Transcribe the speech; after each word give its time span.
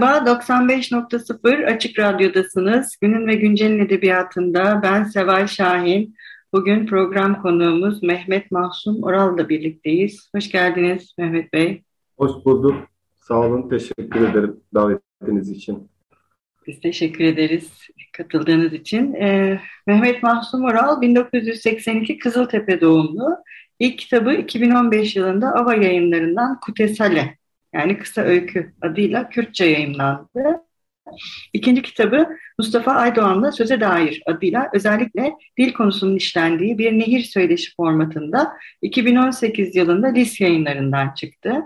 Merhaba, 0.00 0.30
95.0 0.30 1.66
Açık 1.66 1.98
Radyo'dasınız. 1.98 2.96
Günün 3.00 3.26
ve 3.26 3.34
Güncel'in 3.34 3.78
edebiyatında 3.78 4.80
ben 4.82 5.04
Seval 5.04 5.46
Şahin. 5.46 6.14
Bugün 6.52 6.86
program 6.86 7.42
konuğumuz 7.42 8.02
Mehmet 8.02 8.50
Mahsum 8.50 9.02
Oral'la 9.02 9.48
birlikteyiz. 9.48 10.30
Hoş 10.34 10.50
geldiniz 10.50 11.14
Mehmet 11.18 11.52
Bey. 11.52 11.82
Hoş 12.18 12.30
bulduk. 12.44 12.74
Sağ 13.16 13.40
olun, 13.40 13.68
teşekkür 13.68 14.28
ederim 14.28 14.60
davetiniz 14.74 15.50
için. 15.50 15.88
Biz 16.66 16.80
teşekkür 16.80 17.24
ederiz 17.24 17.70
katıldığınız 18.12 18.72
için. 18.72 19.14
Ee, 19.14 19.60
Mehmet 19.86 20.22
Mahsum 20.22 20.64
Oral 20.64 21.00
1982 21.00 22.18
Kızıltepe 22.18 22.80
doğumlu. 22.80 23.36
İlk 23.78 23.98
kitabı 23.98 24.34
2015 24.34 25.16
yılında 25.16 25.52
Ava 25.54 25.74
yayınlarından 25.74 26.60
Kutesale 26.60 27.39
yani 27.74 27.98
kısa 27.98 28.22
öykü 28.22 28.72
adıyla 28.82 29.28
Kürtçe 29.28 29.64
yayınlandı. 29.64 30.60
İkinci 31.52 31.82
kitabı 31.82 32.28
Mustafa 32.58 32.92
Aydoğan'la 32.92 33.52
Söze 33.52 33.80
Dair 33.80 34.22
adıyla 34.26 34.70
özellikle 34.74 35.32
dil 35.58 35.72
konusunun 35.72 36.16
işlendiği 36.16 36.78
bir 36.78 36.92
nehir 36.98 37.22
söyleşi 37.22 37.74
formatında 37.76 38.52
2018 38.82 39.76
yılında 39.76 40.06
Lis 40.06 40.40
yayınlarından 40.40 41.14
çıktı. 41.14 41.62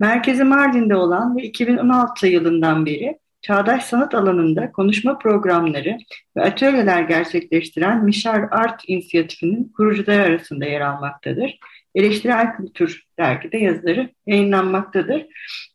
Merkezi 0.00 0.44
Mardin'de 0.44 0.96
olan 0.96 1.36
ve 1.36 1.42
2016 1.42 2.26
yılından 2.26 2.86
beri 2.86 3.18
çağdaş 3.42 3.84
sanat 3.84 4.14
alanında 4.14 4.72
konuşma 4.72 5.18
programları 5.18 5.98
ve 6.36 6.42
atölyeler 6.42 7.02
gerçekleştiren 7.02 8.04
Mişar 8.04 8.48
Art 8.50 8.82
İnisiyatifi'nin 8.86 9.72
kurucuları 9.76 10.22
arasında 10.22 10.64
yer 10.64 10.80
almaktadır. 10.80 11.58
Eleştirel 11.94 12.56
Kültür 12.56 13.04
dergide 13.18 13.58
yazıları 13.58 14.10
yayınlanmaktadır. 14.26 15.26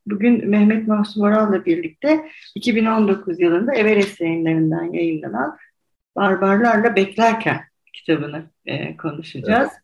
Bugün 0.06 0.50
Mehmet 0.50 0.88
Mahsum 0.88 1.24
Oral'la 1.24 1.66
birlikte 1.66 2.30
2019 2.56 3.40
yılında 3.40 3.76
Everest 3.76 4.22
yayınlarından 4.22 4.94
yayınlanan 4.94 5.58
Barbarlarla 6.16 6.96
Beklerken 6.96 7.60
kitabını 7.94 8.44
e, 8.66 8.98
konuşacağız. 8.98 9.70
Evet. 9.72 9.82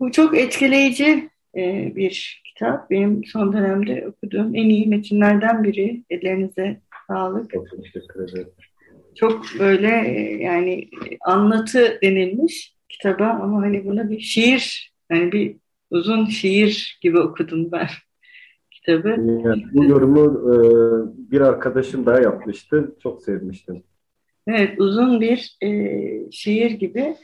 Bu 0.00 0.12
çok 0.12 0.38
etkileyici 0.38 1.30
e, 1.56 1.92
bir 1.96 2.42
kitap. 2.44 2.90
Benim 2.90 3.24
son 3.24 3.52
dönemde 3.52 4.08
okuduğum 4.08 4.54
en 4.54 4.68
iyi 4.68 4.86
metinlerden 4.86 5.64
biri. 5.64 6.02
Ellerinize 6.10 6.80
sağlık. 7.06 7.50
Çok 7.50 7.66
teşekkür 7.70 8.28
ederim. 8.28 8.48
Çok 9.14 9.46
böyle 9.58 9.88
e, 9.88 10.42
yani 10.42 10.88
anlatı 11.20 11.98
denilmiş 12.02 12.74
kitaba 12.88 13.26
ama 13.26 13.62
hani 13.62 13.84
buna 13.84 14.10
bir 14.10 14.20
şiir 14.20 14.92
yani 15.10 15.32
bir 15.32 15.56
uzun 15.90 16.26
şiir 16.26 16.98
gibi 17.00 17.18
okudum 17.18 17.72
ben 17.72 17.88
kitabı. 18.70 19.08
Yani 19.08 19.64
bu 19.72 19.84
yorumu 19.84 20.24
e, 20.54 20.58
bir 21.30 21.40
arkadaşım 21.40 22.06
daha 22.06 22.20
yapmıştı. 22.20 22.96
Çok 23.02 23.22
sevmiştim. 23.22 23.82
Evet, 24.46 24.80
uzun 24.80 25.20
bir 25.20 25.56
e, 25.62 26.30
şiir 26.30 26.70
gibi 26.70 27.16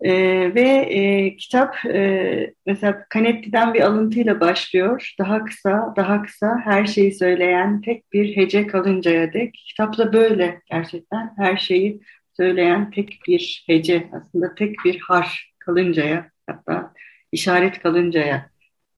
e, 0.00 0.12
ve 0.54 0.68
e, 0.90 1.36
kitap 1.36 1.86
e, 1.86 2.54
mesela 2.66 3.06
Canetti'den 3.14 3.74
bir 3.74 3.80
alıntıyla 3.80 4.40
başlıyor. 4.40 5.14
Daha 5.18 5.44
kısa, 5.44 5.94
daha 5.96 6.22
kısa 6.22 6.60
her 6.64 6.86
şeyi 6.86 7.12
söyleyen 7.12 7.80
tek 7.80 8.12
bir 8.12 8.36
hece 8.36 8.66
kalıncaya 8.66 9.32
dek. 9.32 9.54
Kitap 9.54 9.98
da 9.98 10.12
böyle 10.12 10.60
gerçekten 10.70 11.34
her 11.36 11.56
şeyi 11.56 12.00
söyleyen 12.36 12.90
tek 12.90 13.18
bir 13.28 13.64
hece 13.66 14.08
aslında 14.12 14.54
tek 14.54 14.76
bir 14.84 15.00
har 15.00 15.54
kalıncaya 15.58 16.30
hatta 16.46 16.92
işaret 17.32 17.82
kalıncaya 17.82 18.50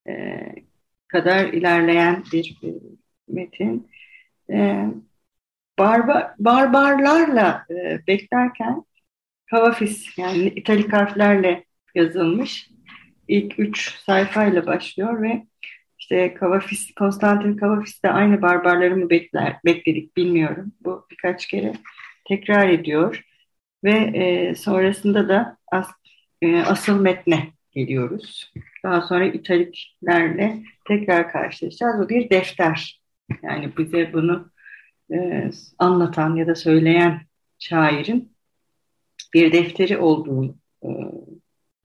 e, 0.08 0.40
kadar 1.08 1.44
ilerleyen 1.44 2.24
bir, 2.32 2.58
bir 2.62 2.74
metin. 3.28 3.90
E, 4.50 4.86
barbar, 5.78 6.34
barbarlarla 6.38 7.66
e, 7.70 8.06
beklerken 8.06 8.84
Kavafis 9.50 10.18
yani 10.18 10.46
italik 10.46 10.92
harflerle 10.92 11.64
yazılmış. 11.94 12.70
İlk 13.28 13.58
üç 13.58 13.94
sayfayla 13.94 14.66
başlıyor 14.66 15.22
ve 15.22 15.46
işte 15.98 16.34
Kavafis, 16.34 16.94
Konstantin 16.94 17.56
Kavafis 17.56 18.02
de 18.02 18.10
aynı 18.10 18.42
barbarları 18.42 18.96
mı 18.96 19.10
bekler, 19.10 19.56
bekledik 19.64 20.16
bilmiyorum. 20.16 20.72
Bu 20.80 21.06
birkaç 21.10 21.46
kere 21.46 21.72
tekrar 22.28 22.68
ediyor. 22.68 23.24
Ve 23.84 23.92
e, 23.92 24.54
sonrasında 24.54 25.28
da 25.28 25.58
as, 25.72 25.88
e, 26.42 26.62
asıl 26.62 27.00
metne 27.00 27.53
geliyoruz. 27.74 28.52
Daha 28.84 29.00
sonra 29.00 29.26
italiklerle 29.26 30.62
tekrar 30.88 31.32
karşılaşacağız. 31.32 31.98
Bu 31.98 32.08
bir 32.08 32.30
defter. 32.30 33.00
Yani 33.42 33.76
bize 33.78 34.12
bunu 34.12 34.50
e, 35.12 35.50
anlatan 35.78 36.36
ya 36.36 36.46
da 36.46 36.54
söyleyen 36.54 37.20
şairin 37.58 38.32
bir 39.34 39.52
defteri 39.52 39.98
olduğunu 39.98 40.56
e, 40.84 40.88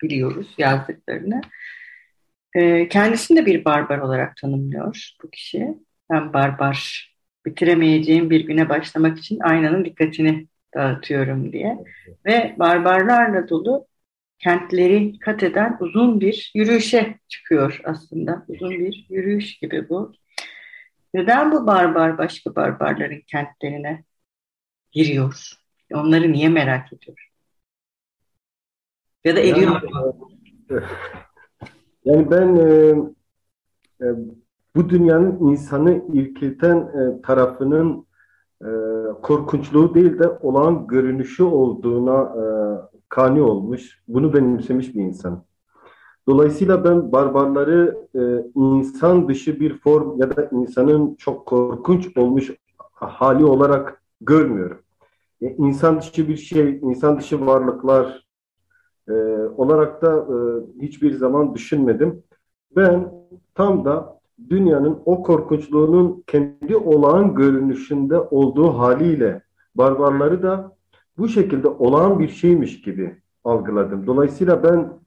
biliyoruz 0.03 0.47
yazdıklarını. 0.57 1.41
E, 2.55 2.89
kendisini 2.89 3.37
de 3.37 3.45
bir 3.45 3.65
barbar 3.65 3.97
olarak 3.97 4.37
tanımlıyor 4.37 5.09
bu 5.23 5.29
kişi. 5.29 5.67
Ben 6.11 6.33
barbar, 6.33 7.09
bitiremeyeceğim 7.45 8.29
bir 8.29 8.47
güne 8.47 8.69
başlamak 8.69 9.17
için 9.17 9.39
aynanın 9.39 9.85
dikkatini 9.85 10.47
dağıtıyorum 10.75 11.53
diye. 11.53 11.77
Ve 12.25 12.55
barbarlarla 12.59 13.49
dolu 13.49 13.88
kentleri 14.39 15.19
kat 15.19 15.43
eden 15.43 15.77
uzun 15.79 16.21
bir 16.21 16.51
yürüyüşe 16.55 17.19
çıkıyor 17.27 17.81
aslında. 17.83 18.45
Uzun 18.47 18.69
bir 18.69 19.05
yürüyüş 19.09 19.57
gibi 19.59 19.89
bu. 19.89 20.13
Neden 21.13 21.51
bu 21.51 21.67
barbar 21.67 22.17
başka 22.17 22.55
barbarların 22.55 23.21
kentlerine 23.27 24.03
giriyor? 24.91 25.51
Onları 25.93 26.31
niye 26.31 26.49
merak 26.49 26.93
ediyor? 26.93 27.29
Ya 29.23 29.35
da 29.35 29.39
ediyor 29.39 29.81
yani, 30.69 30.83
yani 32.05 32.31
ben 32.31 32.55
e, 32.55 32.95
e, 34.01 34.07
bu 34.75 34.89
dünyanın 34.89 35.51
insanı 35.51 36.01
irkilten 36.13 36.77
e, 36.77 37.21
tarafının 37.21 38.07
e, 38.61 38.69
korkunçluğu 39.21 39.95
değil 39.95 40.19
de 40.19 40.29
olan 40.29 40.87
görünüşü 40.87 41.43
olduğuna 41.43 42.21
e, 42.21 42.43
kani 43.09 43.41
olmuş, 43.41 43.99
bunu 44.07 44.33
benimsemiş 44.33 44.95
bir 44.95 45.01
insan. 45.01 45.43
Dolayısıyla 46.27 46.83
ben 46.83 47.11
barbarları 47.11 47.97
e, 48.15 48.21
insan 48.55 49.27
dışı 49.27 49.59
bir 49.59 49.77
form 49.77 50.21
ya 50.21 50.35
da 50.35 50.49
insanın 50.51 51.15
çok 51.15 51.45
korkunç 51.45 52.17
olmuş 52.17 52.51
hali 52.93 53.45
olarak 53.45 54.01
görmüyorum. 54.21 54.79
E, 55.41 55.55
insan 55.55 55.99
dışı 55.99 56.27
bir 56.27 56.37
şey, 56.37 56.79
insan 56.81 57.19
dışı 57.19 57.45
varlıklar 57.45 58.27
e, 59.07 59.13
olarak 59.57 60.01
da 60.01 60.17
e, 60.17 60.35
hiçbir 60.81 61.13
zaman 61.13 61.55
düşünmedim. 61.55 62.23
Ben 62.75 63.11
tam 63.55 63.85
da 63.85 64.19
dünyanın 64.49 64.99
o 65.05 65.23
korkunçluğunun 65.23 66.23
kendi 66.27 66.75
olağan 66.75 67.35
görünüşünde 67.35 68.19
olduğu 68.19 68.67
haliyle 68.67 69.41
barbarları 69.75 70.43
da 70.43 70.78
bu 71.19 71.27
şekilde 71.27 71.67
olağan 71.67 72.19
bir 72.19 72.27
şeymiş 72.29 72.81
gibi 72.81 73.21
algıladım. 73.43 74.07
Dolayısıyla 74.07 74.63
ben 74.63 74.99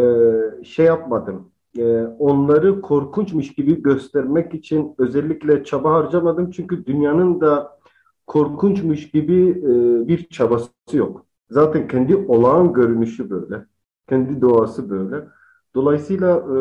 e, 0.00 0.64
şey 0.64 0.86
yapmadım. 0.86 1.50
E, 1.78 2.02
onları 2.18 2.80
korkunçmuş 2.80 3.54
gibi 3.54 3.82
göstermek 3.82 4.54
için 4.54 4.94
özellikle 4.98 5.64
çaba 5.64 5.92
harcamadım. 5.94 6.50
Çünkü 6.50 6.86
dünyanın 6.86 7.40
da 7.40 7.78
korkunçmuş 8.26 9.10
gibi 9.10 9.50
e, 9.50 10.08
bir 10.08 10.28
çabası 10.28 10.70
yok. 10.92 11.26
Zaten 11.50 11.88
kendi 11.88 12.16
olağan 12.16 12.72
görünüşü 12.72 13.30
böyle. 13.30 13.64
Kendi 14.08 14.40
doğası 14.40 14.90
böyle. 14.90 15.24
Dolayısıyla 15.74 16.36
e, 16.36 16.56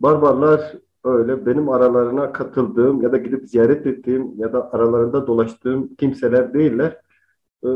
barbarlar 0.00 0.76
öyle 1.04 1.46
benim 1.46 1.68
aralarına 1.68 2.32
katıldığım 2.32 3.02
ya 3.02 3.12
da 3.12 3.16
gidip 3.16 3.48
ziyaret 3.48 3.86
ettiğim 3.86 4.40
ya 4.40 4.52
da 4.52 4.72
aralarında 4.72 5.26
dolaştığım 5.26 5.94
kimseler 5.94 6.54
değiller. 6.54 7.00
E, 7.66 7.70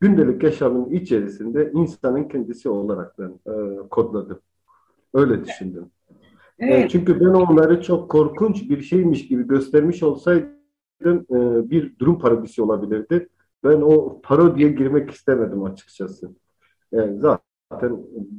gündelik 0.00 0.42
yaşamın 0.42 0.90
içerisinde 0.90 1.72
insanın 1.74 2.28
kendisi 2.28 2.68
olarak 2.68 3.18
ben 3.18 3.52
e, 3.52 3.88
kodladım. 3.88 4.40
Öyle 5.14 5.44
düşündüm. 5.44 5.90
E, 6.58 6.66
evet. 6.66 6.84
E, 6.84 6.88
çünkü 6.88 7.20
ben 7.20 7.26
onları 7.26 7.82
çok 7.82 8.10
korkunç 8.10 8.70
bir 8.70 8.80
şeymiş 8.82 9.28
gibi 9.28 9.46
göstermiş 9.46 10.02
olsaydım 10.02 11.26
e, 11.30 11.70
bir 11.70 11.98
durum 11.98 12.18
parodisi 12.18 12.62
olabilirdi. 12.62 13.28
Ben 13.64 13.80
o 13.80 14.20
parodiye 14.22 14.68
girmek 14.68 15.10
istemedim 15.10 15.64
açıkçası. 15.64 16.30
Yani 16.92 17.20
zaten 17.20 17.98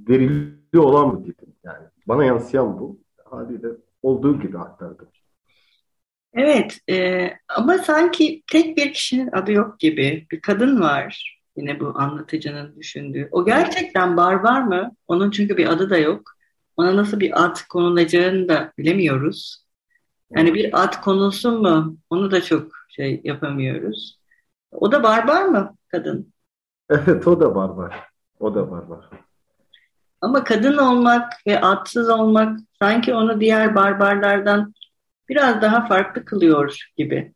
verili 0.10 0.80
olan 0.80 1.08
mı 1.08 1.24
dedim. 1.24 1.54
Yani 1.64 1.86
bana 2.08 2.24
yansıyan 2.26 2.80
bu. 2.80 2.98
Haliyle 3.26 3.68
olduğu 4.04 4.40
gibi 4.40 4.58
aktardım. 4.58 5.08
Evet 6.34 6.80
e, 6.90 7.30
ama 7.48 7.78
sanki 7.78 8.44
tek 8.52 8.78
bir 8.78 8.94
kişinin 8.94 9.30
adı 9.32 9.52
yok 9.52 9.80
gibi. 9.80 10.28
Bir 10.32 10.42
kadın 10.42 10.82
var 10.82 11.38
yine 11.58 11.80
bu 11.80 11.94
anlatıcının 11.96 12.76
düşündüğü. 12.76 13.30
O 13.32 13.46
gerçekten 13.46 14.18
barbar 14.18 14.62
mı? 14.62 14.92
Onun 15.08 15.32
çünkü 15.32 15.58
bir 15.58 15.68
adı 15.68 15.90
da 15.90 15.98
yok. 15.98 16.32
Ona 16.78 16.96
nasıl 16.96 17.20
bir 17.20 17.44
ad 17.46 17.58
konulacağını 17.70 18.50
da 18.50 18.74
bilemiyoruz. 18.78 19.66
Yani 20.36 20.54
bir 20.54 20.84
ad 20.84 21.02
konulsun 21.02 21.62
mu? 21.62 21.98
Onu 22.10 22.32
da 22.32 22.42
çok 22.42 22.72
şey 22.90 23.22
yapamıyoruz. 23.24 24.20
O 24.72 24.92
da 24.92 25.04
barbar 25.04 25.46
mı 25.46 25.76
kadın? 25.88 26.34
Evet 26.90 27.28
o 27.28 27.40
da 27.40 27.56
barbar. 27.56 27.96
O 28.40 28.56
da 28.56 28.72
barbar. 28.72 29.06
Ama 30.22 30.44
kadın 30.44 30.78
olmak 30.78 31.34
ve 31.48 31.62
adsız 31.62 32.10
olmak 32.10 32.60
sanki 32.80 33.14
onu 33.14 33.40
diğer 33.40 33.76
barbarlardan 33.76 34.74
biraz 35.32 35.62
daha 35.62 35.88
farklı 35.88 36.26
kılıyor 36.26 36.80
gibi. 36.98 37.34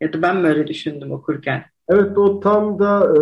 Ya 0.00 0.12
da 0.12 0.22
ben 0.22 0.42
böyle 0.42 0.66
düşündüm 0.66 1.12
okurken. 1.12 1.64
Evet 1.88 2.18
o 2.18 2.40
tam 2.40 2.78
da 2.78 3.14
e, 3.16 3.20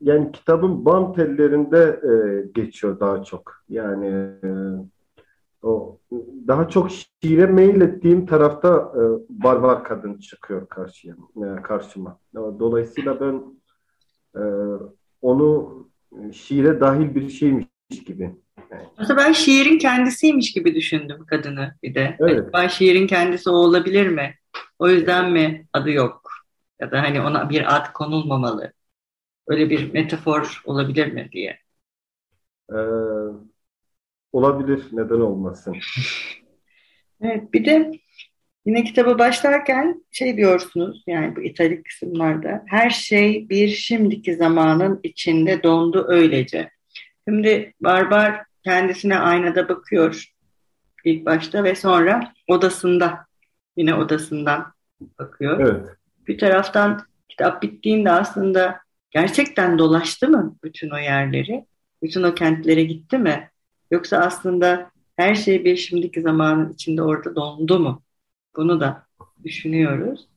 yani 0.00 0.32
kitabın 0.32 0.84
bam 0.84 1.14
tellerinde 1.14 2.00
e, 2.02 2.12
geçiyor 2.54 3.00
daha 3.00 3.24
çok. 3.24 3.52
Yani 3.68 4.06
e, 4.44 4.50
o 5.62 5.98
daha 6.46 6.68
çok 6.68 6.90
şiire 6.90 7.46
mail 7.46 7.80
ettiğim 7.80 8.26
tarafta 8.26 8.92
e, 8.94 9.02
barbar 9.28 9.84
kadın 9.84 10.18
çıkıyor 10.18 10.68
karşıya, 10.68 11.16
e, 11.36 11.62
karşıma. 11.62 12.18
Dolayısıyla 12.34 13.20
ben 13.20 13.42
e, 14.40 14.42
onu 15.22 15.76
şiire 16.32 16.80
dahil 16.80 17.14
bir 17.14 17.28
şeymiş 17.28 17.68
gibi 18.06 18.34
Aslında 18.96 19.16
ben 19.16 19.32
şiirin 19.32 19.78
kendisiymiş 19.78 20.52
gibi 20.52 20.74
düşündüm 20.74 21.26
kadını 21.26 21.74
bir 21.82 21.94
de. 21.94 22.16
Evet. 22.20 22.38
Acaba 22.38 22.68
şiirin 22.68 23.06
kendisi 23.06 23.50
o 23.50 23.52
olabilir 23.52 24.08
mi? 24.08 24.34
O 24.78 24.88
yüzden 24.88 25.32
mi 25.32 25.66
adı 25.72 25.90
yok? 25.90 26.30
Ya 26.80 26.90
da 26.90 27.02
hani 27.02 27.20
ona 27.20 27.50
bir 27.50 27.76
ad 27.76 27.92
konulmamalı. 27.92 28.72
Öyle 29.46 29.70
bir 29.70 29.92
metafor 29.92 30.62
olabilir 30.64 31.12
mi 31.12 31.28
diye. 31.32 31.58
Ee, 32.72 32.76
olabilir. 34.32 34.82
Neden 34.92 35.20
olmasın? 35.20 35.76
evet 37.20 37.52
bir 37.52 37.64
de 37.64 37.92
yine 38.66 38.84
kitaba 38.84 39.18
başlarken 39.18 40.04
şey 40.10 40.36
diyorsunuz 40.36 41.04
yani 41.06 41.36
bu 41.36 41.42
italik 41.42 41.84
kısımlarda 41.84 42.64
her 42.66 42.90
şey 42.90 43.48
bir 43.48 43.68
şimdiki 43.68 44.34
zamanın 44.34 45.00
içinde 45.02 45.62
dondu 45.62 46.06
öylece. 46.08 46.70
Şimdi 47.28 47.72
Barbar 47.80 48.42
kendisine 48.66 49.18
aynada 49.18 49.68
bakıyor 49.68 50.32
ilk 51.04 51.26
başta 51.26 51.64
ve 51.64 51.74
sonra 51.74 52.32
odasında 52.48 53.26
yine 53.76 53.94
odasından 53.94 54.72
bakıyor. 55.18 55.60
Evet. 55.60 55.86
Bir 56.28 56.38
taraftan 56.38 57.02
kitap 57.28 57.62
bittiğinde 57.62 58.10
aslında 58.10 58.80
gerçekten 59.10 59.78
dolaştı 59.78 60.28
mı 60.28 60.56
bütün 60.64 60.90
o 60.90 60.98
yerleri? 60.98 61.64
Bütün 62.02 62.22
o 62.22 62.34
kentlere 62.34 62.84
gitti 62.84 63.18
mi? 63.18 63.50
Yoksa 63.90 64.18
aslında 64.18 64.90
her 65.16 65.34
şey 65.34 65.64
bir 65.64 65.76
şimdiki 65.76 66.22
zamanın 66.22 66.72
içinde 66.72 67.02
orada 67.02 67.36
dondu 67.36 67.78
mu? 67.78 68.02
Bunu 68.56 68.80
da 68.80 69.06
düşünüyoruz. 69.44 70.28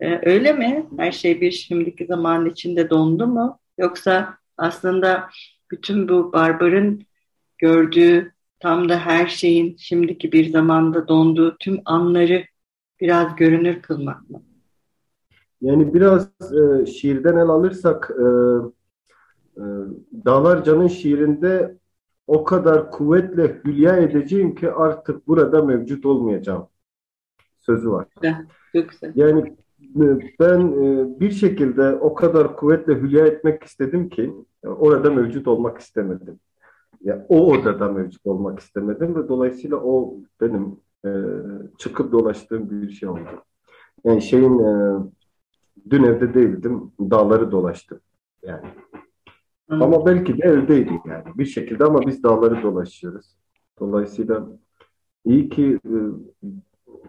Ee, 0.00 0.20
öyle 0.22 0.52
mi? 0.52 0.86
Her 0.96 1.12
şey 1.12 1.40
bir 1.40 1.50
şimdiki 1.50 2.06
zamanın 2.06 2.50
içinde 2.50 2.90
dondu 2.90 3.26
mu? 3.26 3.58
Yoksa 3.78 4.38
aslında 4.56 5.30
bütün 5.70 6.08
bu 6.08 6.32
barbarın 6.32 7.06
gördüğü 7.60 8.32
tam 8.60 8.88
da 8.88 8.98
her 8.98 9.26
şeyin 9.26 9.76
şimdiki 9.76 10.32
bir 10.32 10.50
zamanda 10.50 11.08
donduğu 11.08 11.56
tüm 11.56 11.80
anları 11.84 12.44
biraz 13.00 13.36
görünür 13.36 13.82
kılmak 13.82 14.30
mı? 14.30 14.42
Yani 15.60 15.94
biraz 15.94 16.28
e, 16.52 16.86
şiirden 16.86 17.36
el 17.36 17.48
alırsak 17.48 18.10
e, 18.18 18.24
e, 19.56 19.64
Dağlarca'nın 20.24 20.88
şiirinde 20.88 21.76
o 22.26 22.44
kadar 22.44 22.90
kuvvetle 22.90 23.60
hülya 23.64 23.96
edeceğim 23.96 24.54
ki 24.54 24.70
artık 24.70 25.26
burada 25.28 25.64
mevcut 25.64 26.06
olmayacağım 26.06 26.68
sözü 27.60 27.90
var. 27.90 28.06
Çok 28.72 28.88
güzel. 28.88 29.12
Yani 29.14 29.56
e, 29.80 30.04
ben 30.40 30.60
e, 30.60 31.20
bir 31.20 31.30
şekilde 31.30 31.94
o 31.94 32.14
kadar 32.14 32.56
kuvvetle 32.56 32.94
hülya 32.94 33.26
etmek 33.26 33.64
istedim 33.64 34.08
ki 34.08 34.34
orada 34.62 35.10
mevcut 35.10 35.48
olmak 35.48 35.78
istemedim. 35.78 36.40
Ya 37.00 37.26
o 37.28 37.52
odada 37.52 37.88
mevcut 37.88 38.26
olmak 38.26 38.60
istemedim 38.60 39.14
ve 39.14 39.28
dolayısıyla 39.28 39.76
o 39.76 40.14
benim 40.40 40.76
e, 41.04 41.10
çıkıp 41.78 42.12
dolaştığım 42.12 42.70
bir 42.70 42.90
şey 42.90 43.08
oldu. 43.08 43.44
Yani 44.04 44.22
şeyin 44.22 44.58
e, 44.58 44.98
dün 45.90 46.04
evde 46.04 46.34
değildim, 46.34 46.92
dağları 47.00 47.52
dolaştım 47.52 48.00
yani. 48.42 48.66
Hı. 49.70 49.74
Ama 49.74 50.06
belki 50.06 50.38
de 50.38 50.42
evdeydim 50.42 51.00
yani 51.06 51.24
bir 51.34 51.44
şekilde 51.44 51.84
ama 51.84 52.06
biz 52.06 52.22
dağları 52.22 52.62
dolaşıyoruz. 52.62 53.36
Dolayısıyla 53.80 54.46
iyi 55.24 55.48
ki 55.48 55.78
e, 55.84 55.96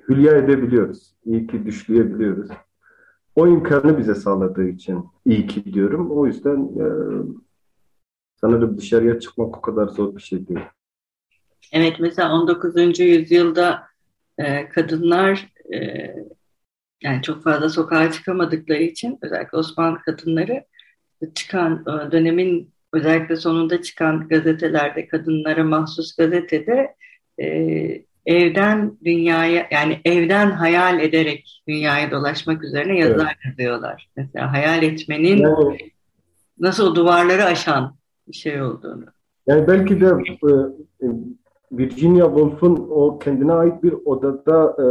hülya 0.10 0.38
edebiliyoruz. 0.38 1.16
İyi 1.26 1.48
ki 1.48 1.66
düşleyebiliyoruz. 1.66 2.50
O 3.36 3.48
imkanı 3.48 3.98
bize 3.98 4.16
sağladığı 4.16 4.68
için 4.68 5.06
iyi 5.26 5.48
ki 5.48 5.74
diyorum. 5.74 6.12
O 6.12 6.26
yüzden 6.26 6.58
e, 6.58 6.86
sanırım 8.42 8.78
dışarıya 8.78 9.20
çıkmak 9.20 9.58
o 9.58 9.62
kadar 9.62 9.88
zor 9.88 10.16
bir 10.16 10.22
şey 10.22 10.48
değil. 10.48 10.60
Evet 11.72 11.96
mesela 12.00 12.34
19. 12.34 13.00
yüzyılda 13.00 13.84
e, 14.38 14.70
kadınlar 14.70 15.48
e, 15.74 15.78
yani 17.04 17.22
çok 17.22 17.44
fazla 17.44 17.70
sokağa 17.70 18.12
çıkamadıkları 18.12 18.84
için 18.84 19.20
özellikle 19.22 19.58
Osmanlı 19.58 20.02
kadınları 20.02 20.64
çıkan 21.36 21.86
e, 21.88 22.12
dönemin 22.12 22.74
özellikle 22.94 23.36
sonunda 23.36 23.82
çıkan 23.82 24.28
gazetelerde 24.28 25.08
kadınlara 25.08 25.64
mahsus 25.64 26.16
gazetede 26.16 26.96
e, 27.42 27.46
evden 28.26 28.98
dünyaya 29.06 29.68
yani 29.72 30.02
evden 30.06 30.52
hayal 30.52 31.00
ederek 31.00 31.64
dünyaya 31.68 32.12
dolaşmak 32.12 32.64
üzerine 32.64 33.00
yazılar 33.00 33.38
evet. 33.46 33.46
yazıyorlar. 33.46 34.10
Mesela 34.16 34.52
hayal 34.52 34.84
etmenin 34.84 35.38
yani, 35.38 35.92
nasıl 36.60 36.92
o 36.92 36.96
duvarları 36.96 37.44
aşan 37.44 37.96
şey 38.34 38.62
olduğunu. 38.62 39.06
Yani 39.48 39.68
belki 39.68 40.02
de 40.02 40.06
e, 40.06 41.06
Virginia 41.72 42.26
Woolf'un 42.26 42.88
o 42.90 43.20
kendine 43.20 43.54
ait 43.54 43.84
bir 43.84 43.94
odada 44.06 44.76
e, 44.80 44.86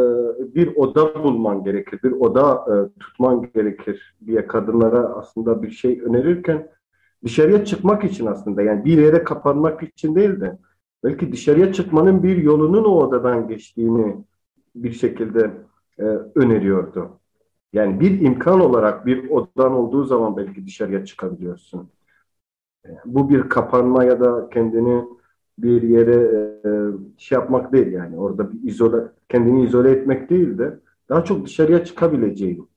bir 0.54 0.76
oda 0.76 1.24
bulman 1.24 1.64
gerekir, 1.64 2.00
bir 2.02 2.12
oda 2.12 2.64
e, 2.68 2.98
tutman 3.00 3.50
gerekir 3.54 4.16
diye 4.26 4.46
kadınlara 4.46 4.98
aslında 4.98 5.62
bir 5.62 5.70
şey 5.70 6.00
önerirken 6.00 6.68
dışarıya 7.24 7.64
çıkmak 7.64 8.04
için 8.04 8.26
aslında 8.26 8.62
yani 8.62 8.84
bir 8.84 8.98
yere 8.98 9.24
kapanmak 9.24 9.82
için 9.82 10.14
değil 10.14 10.40
de 10.40 10.58
belki 11.04 11.32
dışarıya 11.32 11.72
çıkmanın 11.72 12.22
bir 12.22 12.36
yolunun 12.36 12.84
o 12.84 12.90
odadan 12.90 13.48
geçtiğini 13.48 14.16
bir 14.74 14.92
şekilde 14.92 15.50
e, 15.98 16.04
öneriyordu. 16.34 17.08
Yani 17.72 18.00
bir 18.00 18.20
imkan 18.20 18.60
olarak 18.60 19.06
bir 19.06 19.30
odan 19.30 19.72
olduğu 19.72 20.04
zaman 20.04 20.36
belki 20.36 20.66
dışarıya 20.66 21.04
çıkabiliyorsun. 21.04 21.88
Bu 23.04 23.30
bir 23.30 23.48
kapanma 23.48 24.04
ya 24.04 24.20
da 24.20 24.48
kendini 24.50 25.04
bir 25.58 25.82
yere 25.82 26.16
e, 26.64 26.70
şey 27.18 27.38
yapmak 27.38 27.72
değil 27.72 27.92
yani. 27.92 28.18
Orada 28.18 28.52
bir 28.52 28.68
izole, 28.68 29.02
kendini 29.28 29.64
izole 29.64 29.90
etmek 29.90 30.30
değil 30.30 30.58
de 30.58 30.78
daha 31.08 31.24
çok 31.24 31.46
dışarıya 31.46 31.84
çıkabileceğin, 31.84 32.68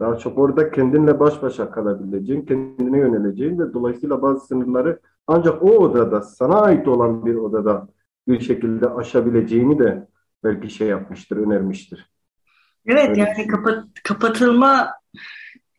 daha 0.00 0.18
çok 0.18 0.38
orada 0.38 0.70
kendinle 0.70 1.20
baş 1.20 1.42
başa 1.42 1.70
kalabileceğin, 1.70 2.42
kendine 2.42 2.98
yöneleceğin 2.98 3.58
ve 3.58 3.72
dolayısıyla 3.72 4.22
bazı 4.22 4.46
sınırları 4.46 5.00
ancak 5.26 5.62
o 5.62 5.66
odada, 5.66 6.22
sana 6.22 6.60
ait 6.60 6.88
olan 6.88 7.26
bir 7.26 7.34
odada 7.34 7.88
bir 8.28 8.40
şekilde 8.40 8.88
aşabileceğini 8.88 9.78
de 9.78 10.08
belki 10.44 10.70
şey 10.70 10.88
yapmıştır, 10.88 11.36
önermiştir. 11.36 12.10
Evet 12.86 13.08
Öyle 13.08 13.20
yani 13.20 13.46
kapat, 13.46 13.84
kapatılma 14.04 14.90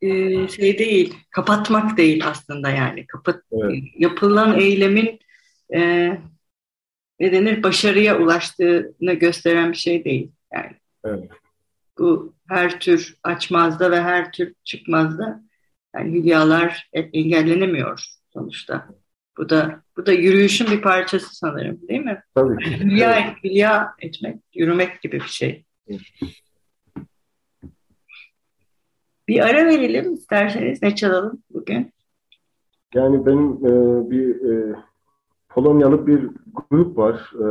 e, 0.02 0.48
şey 0.48 0.78
değil, 0.78 1.16
kapatmak 1.30 1.98
değil 1.98 2.28
aslında 2.28 2.70
yani. 2.70 3.08
Kapat, 3.08 3.42
evet. 3.52 3.84
Yapılan 3.98 4.60
eylemin 4.60 5.20
e, 5.74 6.12
ne 7.20 7.32
denir 7.32 7.64
başarıya 7.64 8.20
ulaştığını 8.20 9.14
gösteren 9.14 9.72
bir 9.72 9.78
şey 9.78 10.06
değil. 10.06 10.32
Yani 10.54 10.72
evet. 11.06 11.30
bu 11.98 12.34
her 12.48 12.80
tür 12.80 13.18
açmazda 13.24 13.92
ve 13.92 14.02
her 14.02 14.32
tür 14.32 14.54
çıkmazda 14.64 15.44
Yani 15.96 16.12
hülyalar 16.12 16.90
engellenemiyor 16.94 18.06
sonuçta. 18.34 18.88
Bu 19.38 19.50
da 19.50 19.82
bu 19.98 20.06
da 20.06 20.12
yürüyüşün 20.12 20.72
bir 20.72 20.82
parçası 20.82 21.36
sanırım 21.36 21.88
değil 21.88 22.02
mi? 22.02 22.24
Tabii. 22.36 22.66
Hülya, 22.80 23.20
evet. 23.20 23.36
hülya 23.44 23.96
etmek, 24.00 24.38
yürümek 24.54 25.02
gibi 25.02 25.20
bir 25.20 25.28
şey. 25.28 25.66
Bir 29.28 29.40
ara 29.40 29.66
verelim 29.66 30.14
isterseniz. 30.14 30.82
Ne 30.82 30.96
çalalım 30.96 31.44
bugün? 31.50 31.94
Yani 32.94 33.26
benim 33.26 33.66
e, 33.66 34.10
bir 34.12 34.52
e, 34.52 34.76
Polonyalı 35.50 36.08
bir 36.08 36.30
grup 36.70 36.98
var 36.98 37.32
e, 37.34 37.46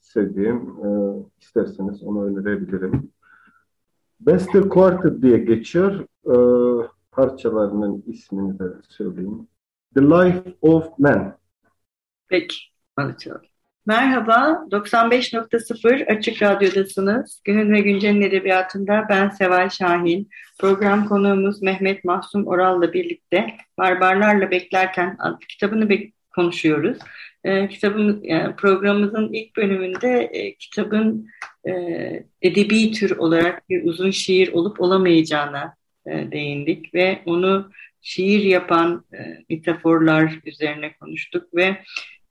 sevdiğim. 0.00 0.56
E, 0.56 0.88
isterseniz 1.40 2.02
onu 2.02 2.24
önerebilirim. 2.24 3.10
Bester 4.20 4.68
Quartet 4.68 5.22
diye 5.22 5.38
geçiyor. 5.38 6.06
E, 6.26 6.36
parçalarının 7.10 8.04
ismini 8.06 8.58
de 8.58 8.64
söyleyeyim. 8.88 9.48
The 9.94 10.02
Life 10.02 10.54
of 10.62 10.98
Man. 10.98 11.38
Peki, 12.28 12.56
hadi 12.96 13.18
çalalım. 13.18 13.49
Merhaba, 13.90 14.66
95.0 14.70 16.16
Açık 16.16 16.42
Radyo'dasınız. 16.42 17.40
Günün 17.44 17.72
ve 17.72 17.80
Güncel'in 17.80 18.22
edebiyatında 18.22 19.06
ben 19.08 19.28
Seval 19.28 19.68
Şahin. 19.68 20.28
Program 20.58 21.08
konuğumuz 21.08 21.62
Mehmet 21.62 22.04
Mahsum 22.04 22.46
Oral'la 22.46 22.92
birlikte 22.92 23.56
Barbarlarla 23.78 24.50
Beklerken 24.50 25.16
adlı 25.18 25.38
kitabını 25.38 25.88
konuşuyoruz. 26.34 26.98
E, 27.44 27.68
kitabın, 27.68 28.20
yani 28.22 28.56
programımızın 28.56 29.32
ilk 29.32 29.56
bölümünde 29.56 30.30
e, 30.32 30.54
kitabın 30.54 31.28
e, 31.68 31.72
edebi 32.42 32.92
tür 32.92 33.16
olarak 33.16 33.70
bir 33.70 33.84
uzun 33.84 34.10
şiir 34.10 34.52
olup 34.52 34.80
olamayacağına 34.80 35.74
e, 36.06 36.32
değindik 36.32 36.94
ve 36.94 37.22
onu 37.26 37.70
şiir 38.02 38.44
yapan 38.44 39.04
e, 39.12 39.18
metaforlar 39.48 40.38
üzerine 40.44 40.92
konuştuk 41.00 41.54
ve 41.54 41.76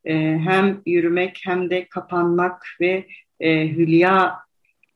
e, 0.05 0.13
hem 0.37 0.81
yürümek 0.85 1.41
hem 1.45 1.69
de 1.69 1.87
kapanmak 1.87 2.63
ve 2.81 3.07
e, 3.39 3.67
hülya 3.67 4.39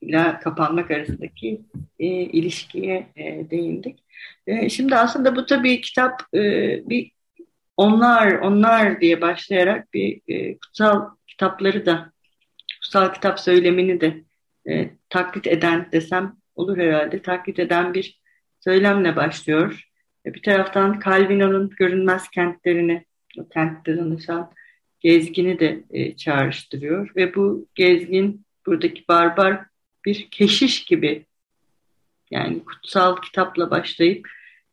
ile 0.02 0.40
kapanmak 0.44 0.92
arasındaki 0.92 1.62
e, 2.00 2.06
ilişkiye 2.08 3.08
e, 3.16 3.50
değindik. 3.50 4.04
E, 4.48 4.70
şimdi 4.70 4.96
aslında 4.96 5.36
bu 5.36 5.46
tabii 5.46 5.82
kitap 5.82 6.22
e, 6.34 6.42
bir 6.90 7.12
onlar 7.78 8.32
onlar 8.32 9.02
diye 9.02 9.22
başlayarak 9.22 9.94
bir 9.94 10.22
e, 10.28 10.58
kutsal 10.58 11.10
kitapları 11.28 11.86
da 11.86 12.12
kutsal 12.82 13.14
kitap 13.14 13.40
söylemini 13.40 14.02
de 14.02 14.24
e, 14.70 14.90
taklit 15.10 15.48
eden 15.48 15.90
desem 15.92 16.36
olur 16.56 16.78
herhalde 16.78 17.22
taklit 17.22 17.60
eden 17.60 17.94
bir 17.94 18.22
söylemle 18.60 19.16
başlıyor. 19.16 19.84
E, 20.26 20.34
bir 20.34 20.42
taraftan 20.42 21.00
Calvino'nun 21.06 21.70
görünmez 21.70 22.30
kentlerini, 22.30 23.06
o 23.40 23.50
kentte 23.50 23.98
danışan 23.98 24.52
gezgini 25.04 25.60
de 25.60 25.84
e, 25.92 26.16
çağrıştırıyor 26.16 27.12
ve 27.16 27.36
bu 27.36 27.68
gezgin 27.76 28.46
buradaki 28.66 29.08
barbar 29.08 29.66
bir 30.06 30.28
keşiş 30.32 30.86
gibi 30.86 31.26
yani 32.32 32.64
kutsal 32.64 33.22
kitapla 33.22 33.72
başlayıp 33.72 34.28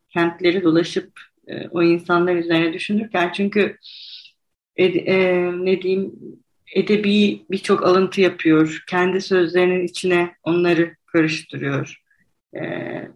kentleri 0.09 0.63
dolaşıp 0.63 1.19
e, 1.47 1.67
o 1.67 1.83
insanlar 1.83 2.35
üzerine 2.35 2.73
düşünürken 2.73 3.31
çünkü 3.35 3.77
ed, 4.75 4.95
e, 4.95 5.51
ne 5.65 5.81
diyeyim 5.81 6.15
edebi 6.75 7.45
birçok 7.51 7.83
alıntı 7.83 8.21
yapıyor. 8.21 8.83
Kendi 8.87 9.21
sözlerinin 9.21 9.85
içine 9.85 10.35
onları 10.43 10.95
karıştırıyor. 11.05 12.01
E, 12.53 12.61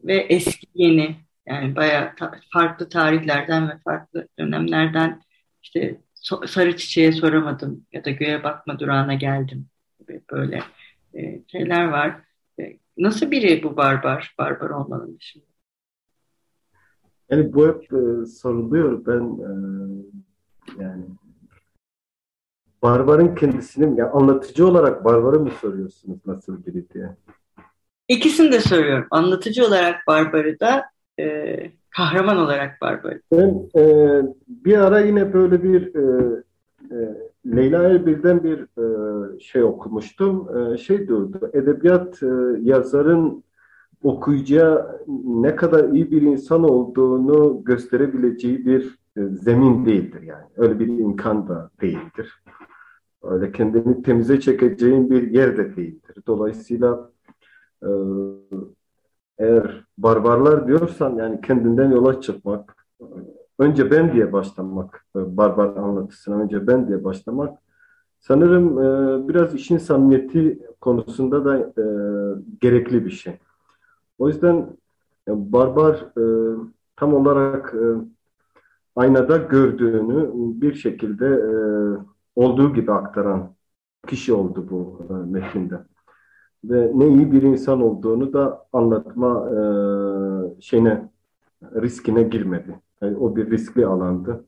ve 0.04 0.16
eski 0.30 0.68
yeni 0.76 1.16
yani 1.48 1.76
bayağı 1.76 2.16
ta 2.16 2.40
farklı 2.54 2.90
tarihlerden 2.90 3.70
ve 3.70 3.74
farklı 3.84 4.28
dönemlerden 4.40 5.22
işte 5.64 5.98
sarı 6.48 6.78
çiçeğe 6.78 7.12
soramadım 7.12 7.86
ya 7.92 8.06
da 8.06 8.10
göğe 8.10 8.44
bakma 8.44 8.80
durağına 8.80 9.14
geldim 9.14 9.68
gibi 10.00 10.22
böyle 10.32 10.64
e, 11.14 11.42
şeyler 11.48 11.86
var. 11.86 12.22
E, 12.60 12.78
nasıl 12.98 13.32
biri 13.32 13.64
bu 13.64 13.78
barbar? 13.78 14.36
Barbar 14.38 14.70
olmanın 14.70 15.18
dışında. 15.18 15.46
Yani 17.30 17.54
bu 17.54 17.68
hep 17.68 17.94
e, 17.94 18.26
soruluyor. 18.26 19.06
Ben 19.06 19.22
e, 19.22 19.52
yani 20.84 21.06
barbarın 22.82 23.36
kendisini 23.36 24.00
yani 24.00 24.10
anlatıcı 24.10 24.68
olarak 24.68 25.06
barbarı 25.06 25.40
mı 25.40 25.52
soruyorsunuz 25.62 26.20
nasıl 26.26 26.66
biri 26.66 26.90
diye? 26.90 27.16
İkisini 28.08 28.52
de 28.52 28.60
soruyorum. 28.60 29.08
Anlatıcı 29.12 29.66
olarak 29.66 30.08
barbarı 30.08 30.60
da 30.60 30.86
e, 31.20 31.56
kahraman 31.96 32.38
olarak 32.38 32.82
barbarı. 32.82 33.22
Ben 33.32 33.70
e, 33.78 34.22
bir 34.48 34.78
ara 34.78 35.00
yine 35.00 35.34
böyle 35.34 35.64
bir 35.64 35.96
e, 35.96 36.36
e, 36.92 36.98
Leyla 37.56 37.84
Erbil'den 37.84 38.44
bir 38.44 38.60
e, 38.60 39.40
şey 39.40 39.64
okumuştum. 39.64 40.58
E, 40.58 40.78
şey 40.78 41.08
diyordu, 41.08 41.50
edebiyat 41.54 42.24
e, 42.24 42.28
yazarın 42.62 43.44
okuyucuya 44.04 44.98
ne 45.26 45.56
kadar 45.56 45.90
iyi 45.90 46.12
bir 46.12 46.22
insan 46.22 46.64
olduğunu 46.64 47.64
gösterebileceği 47.64 48.66
bir 48.66 49.00
e, 49.18 49.22
zemin 49.28 49.86
değildir 49.86 50.22
yani. 50.22 50.46
Öyle 50.58 50.80
bir 50.80 50.88
imkan 50.88 51.48
da 51.48 51.70
değildir. 51.82 52.44
Öyle 53.24 53.52
kendini 53.52 54.04
temize 54.04 54.40
çekeceğin 54.40 55.10
bir 55.10 55.32
yer 55.32 55.58
de 55.58 55.76
değildir. 55.76 56.16
Dolayısıyla 56.28 57.10
e, 57.84 57.90
eğer 59.38 59.84
barbarlar 59.98 60.68
diyorsan 60.68 61.16
yani 61.16 61.42
kendinden 61.42 61.92
yola 61.92 62.22
çıkmak, 62.22 62.88
önce 63.60 63.92
ben 63.92 64.14
diye 64.14 64.34
başlamak, 64.34 65.06
e, 65.16 65.38
barbar 65.38 65.76
anlatısına 65.76 66.36
önce 66.36 66.68
ben 66.68 66.88
diye 66.88 67.04
başlamak 67.04 67.60
sanırım 68.20 68.80
e, 68.80 69.28
biraz 69.28 69.56
işin 69.56 69.78
samimiyeti 69.78 70.60
konusunda 70.82 71.46
da 71.46 71.58
e, 71.58 71.86
gerekli 72.62 73.06
bir 73.06 73.12
şey. 73.12 73.38
O 74.20 74.28
yüzden 74.28 74.78
barbar 75.28 76.06
tam 76.96 77.14
olarak 77.14 77.76
aynada 78.96 79.38
gördüğünü 79.38 80.32
bir 80.62 80.74
şekilde 80.74 81.42
olduğu 82.36 82.74
gibi 82.74 82.92
aktaran 82.92 83.56
kişi 84.08 84.34
oldu 84.34 84.68
bu 84.70 85.00
metinde 85.26 85.76
ve 86.70 86.92
ne 86.96 87.08
iyi 87.08 87.32
bir 87.32 87.42
insan 87.42 87.82
olduğunu 87.82 88.34
da 88.34 88.68
anlatma 88.74 89.50
e, 89.50 90.62
şeyine 90.62 91.10
riskine 91.76 92.24
girmedi. 92.24 92.80
Yani 93.02 93.18
o 93.18 93.36
bir 93.36 93.52
riskli 93.52 93.86
alandı. 93.86 94.46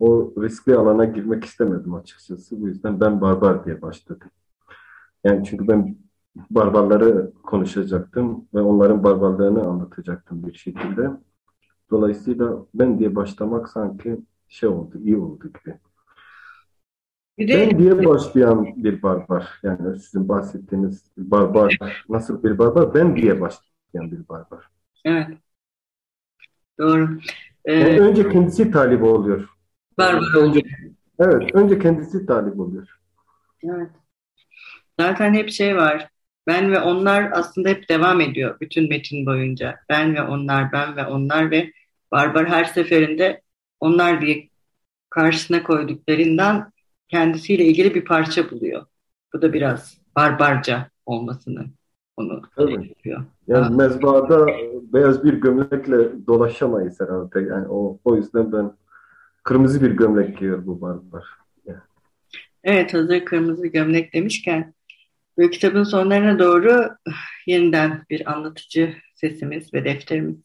O 0.00 0.32
riskli 0.42 0.76
alana 0.76 1.04
girmek 1.04 1.44
istemedim 1.44 1.94
açıkçası. 1.94 2.60
Bu 2.60 2.68
yüzden 2.68 3.00
ben 3.00 3.20
barbar 3.20 3.64
diye 3.64 3.82
başladım. 3.82 4.28
Yani 5.24 5.44
çünkü 5.44 5.68
ben 5.68 5.96
barbarları 6.50 7.32
konuşacaktım 7.42 8.44
ve 8.54 8.60
onların 8.60 9.04
barbarlığını 9.04 9.62
anlatacaktım 9.66 10.46
bir 10.46 10.54
şekilde. 10.54 11.10
Dolayısıyla 11.90 12.66
ben 12.74 12.98
diye 12.98 13.16
başlamak 13.16 13.68
sanki 13.68 14.20
şey 14.48 14.68
oldu, 14.68 14.98
iyi 14.98 15.16
oldu 15.16 15.48
gibi. 15.48 15.78
Bir 17.38 17.48
de, 17.48 17.70
ben 17.70 17.78
diye 17.78 18.04
başlayan 18.04 18.84
bir 18.84 19.02
barbar. 19.02 19.48
Yani 19.62 19.98
sizin 19.98 20.28
bahsettiğiniz 20.28 21.04
barbar 21.16 21.78
nasıl 22.08 22.42
bir 22.44 22.58
barbar? 22.58 22.94
Ben 22.94 23.16
diye 23.16 23.40
başlayan 23.40 24.12
bir 24.12 24.28
barbar. 24.28 24.64
Evet. 25.04 25.28
Doğru. 26.78 27.18
Ee, 27.64 27.72
yani 27.72 28.00
önce 28.00 28.28
kendisi 28.28 28.70
talip 28.70 29.02
oluyor. 29.02 29.48
Barbar 29.98 30.36
önce, 30.36 30.60
Evet. 31.18 31.54
Önce 31.54 31.78
kendisi 31.78 32.26
talip 32.26 32.60
oluyor. 32.60 32.98
Evet. 33.64 33.90
Zaten 35.00 35.34
hep 35.34 35.50
şey 35.50 35.76
var. 35.76 36.08
Ben 36.46 36.72
ve 36.72 36.80
onlar 36.80 37.30
aslında 37.32 37.68
hep 37.68 37.88
devam 37.88 38.20
ediyor 38.20 38.60
bütün 38.60 38.88
metin 38.88 39.26
boyunca. 39.26 39.76
Ben 39.88 40.14
ve 40.14 40.22
onlar, 40.22 40.72
ben 40.72 40.96
ve 40.96 41.06
onlar 41.06 41.50
ve 41.50 41.72
barbar 42.12 42.48
her 42.48 42.64
seferinde 42.64 43.42
onlar 43.80 44.20
diye 44.20 44.48
karşısına 45.10 45.62
koyduklarından 45.62 46.72
kendisiyle 47.08 47.64
ilgili 47.64 47.94
bir 47.94 48.04
parça 48.04 48.50
buluyor. 48.50 48.86
Bu 49.34 49.42
da 49.42 49.52
biraz 49.52 49.98
barbarca 50.16 50.90
olmasını 51.06 51.66
onu 52.16 52.42
evet. 52.58 52.88
yapıyor. 52.88 53.24
Yani 53.46 53.64
ha. 53.64 53.70
mezbahada 53.70 54.46
beyaz 54.92 55.24
bir 55.24 55.34
gömlekle 55.34 56.26
dolaşamayız 56.26 57.00
herhalde. 57.00 57.40
Yani 57.40 57.68
o, 57.68 57.98
o 58.04 58.16
yüzden 58.16 58.52
ben 58.52 58.72
kırmızı 59.42 59.82
bir 59.82 59.90
gömlek 59.90 60.38
giyiyor 60.38 60.66
bu 60.66 60.80
barbar. 60.80 61.24
Yani. 61.66 61.78
Evet 62.64 62.94
hazır 62.94 63.24
kırmızı 63.24 63.66
gömlek 63.66 64.14
demişken 64.14 64.74
bu 65.38 65.50
kitabın 65.50 65.84
sonlarına 65.84 66.38
doğru 66.38 66.88
yeniden 67.46 68.04
bir 68.10 68.32
anlatıcı 68.32 68.94
sesimiz 69.14 69.74
ve 69.74 69.84
defterimiz 69.84 70.36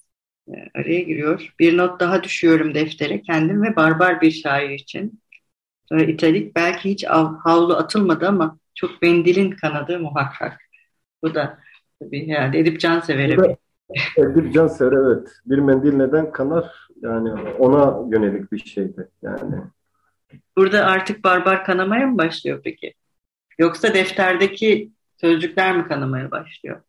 e, 0.48 0.54
araya 0.76 1.02
giriyor. 1.02 1.54
Bir 1.60 1.78
not 1.78 2.00
daha 2.00 2.24
düşüyorum 2.24 2.74
deftere 2.74 3.22
kendim 3.22 3.64
ve 3.64 3.76
barbar 3.76 4.22
bir 4.22 4.32
şair 4.32 4.70
için. 4.70 5.20
Sonra 5.90 6.04
italik 6.04 6.56
belki 6.56 6.90
hiç 6.90 7.06
havlu 7.44 7.76
atılmadı 7.76 8.28
ama 8.28 8.58
çok 8.76 9.02
mendilin 9.02 9.52
kanadı 9.52 10.00
muhakkak. 10.00 10.62
Bu 11.24 11.36
da 11.36 11.60
tabii 12.00 12.28
herhalde 12.28 12.60
Edip 12.60 12.80
Cansever'e 12.80 13.38
bir 13.38 13.56
bir 14.18 14.52
cansever 14.52 14.92
evet. 14.92 15.28
Bir 15.46 15.58
mendil 15.58 15.94
neden 15.94 16.32
kanar? 16.32 16.88
Yani 17.02 17.32
ona 17.42 18.12
yönelik 18.12 18.52
bir 18.52 18.60
şeydi. 18.60 19.10
Yani. 19.22 19.56
Burada 20.58 20.86
artık 20.86 21.24
barbar 21.24 21.66
kanamaya 21.66 22.08
mı 22.08 22.18
başlıyor 22.18 22.62
peki? 22.64 22.94
Yoksa 23.60 23.94
defterdeki 23.94 24.92
sözcükler 25.22 25.78
mi 25.78 25.88
kanamaya 25.88 26.32
başlıyor? 26.32 26.82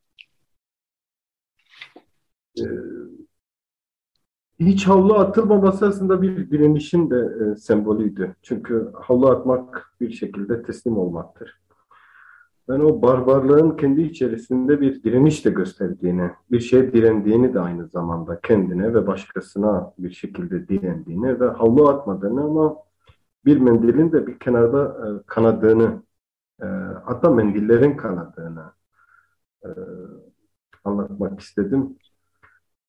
Ee, 2.59 2.63
hiç 4.61 4.89
havlu 4.89 5.15
atılmaması 5.15 5.87
aslında 5.87 6.23
bir 6.23 6.51
direnişin 6.51 7.11
de 7.11 7.17
e, 7.17 7.57
sembolüydü. 7.57 8.37
Çünkü 8.43 8.91
havlu 8.95 9.31
atmak 9.31 9.93
bir 10.01 10.11
şekilde 10.11 10.63
teslim 10.63 10.99
olmaktır. 10.99 11.61
Ben 12.69 12.81
o 12.81 13.03
barbarlığın 13.03 13.77
kendi 13.77 14.03
içerisinde 14.03 14.81
bir 14.81 15.03
direniş 15.03 15.45
de 15.45 15.51
gösterdiğini, 15.51 16.31
bir 16.51 16.61
şey 16.61 16.93
direndiğini 16.93 17.55
de 17.55 17.61
aynı 17.61 17.89
zamanda 17.89 18.41
kendine 18.41 18.95
ve 18.95 19.07
başkasına 19.07 19.95
bir 19.99 20.11
şekilde 20.11 20.69
direndiğini 20.69 21.41
ve 21.41 21.47
havlu 21.47 21.89
atmadığını 21.89 22.45
ama 22.45 22.77
bir 23.45 23.59
mendilin 23.59 24.13
de 24.13 24.27
bir 24.27 24.39
kenarda 24.39 24.85
e, 24.85 25.07
kanadığını, 25.27 26.03
e, 26.63 26.67
hatta 27.05 27.31
mendillerin 27.31 27.97
kanadığını 27.97 28.65
e, 29.65 29.69
anlatmak 30.85 31.41
istedim. 31.41 31.97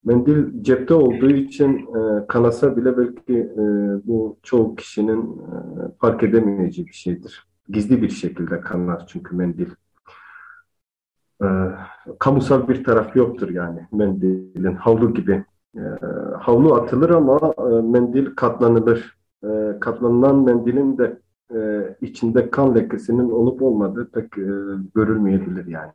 Mendil 0.06 0.64
cepte 0.64 0.94
olduğu 0.94 1.30
için 1.30 1.78
e, 1.78 2.28
kanasa 2.28 2.78
bile 2.78 2.98
belki 2.98 3.38
e, 3.38 3.64
bu 4.08 4.38
çoğu 4.44 4.76
kişinin 4.76 5.22
e, 5.22 5.54
fark 6.00 6.24
edemeyeceği 6.24 6.88
bir 6.88 6.94
şeydir. 6.94 7.48
Gizli 7.70 8.02
bir 8.02 8.10
şekilde 8.10 8.62
kanar 8.62 9.08
çünkü 9.08 9.36
mendil. 9.36 9.70
E, 11.44 11.48
kamusal 12.20 12.68
bir 12.68 12.84
taraf 12.84 13.16
yoktur 13.16 13.50
yani 13.50 13.88
mendilin 13.92 14.76
havlu 14.76 15.14
gibi. 15.14 15.46
E, 15.76 15.82
havlu 16.40 16.76
atılır 16.76 17.10
ama 17.10 17.54
e, 17.58 17.82
mendil 17.82 18.36
katlanılır. 18.36 19.18
E, 19.44 19.80
katlanılan 19.80 20.36
mendilin 20.36 20.98
de 20.98 21.20
e, 21.56 21.60
içinde 22.02 22.52
kan 22.52 22.76
lekesinin 22.76 23.30
olup 23.30 23.62
olmadığı 23.62 24.12
pek 24.12 24.38
e, 24.38 24.52
görülmeyebilir 24.96 25.66
yani. 25.66 25.92